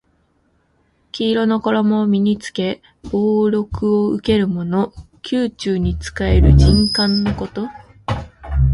[1.11, 4.91] 黄色の衣を身に着け俸禄を受けるもの。
[5.31, 7.69] 宮中に仕える宦官のこと。